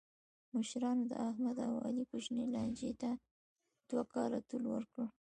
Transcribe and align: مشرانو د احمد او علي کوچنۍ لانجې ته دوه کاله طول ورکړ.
مشرانو 0.57 1.03
د 1.11 1.13
احمد 1.29 1.57
او 1.67 1.73
علي 1.85 2.03
کوچنۍ 2.11 2.45
لانجې 2.55 2.91
ته 3.01 3.09
دوه 3.89 4.03
کاله 4.13 4.39
طول 4.49 4.63
ورکړ. 4.73 5.03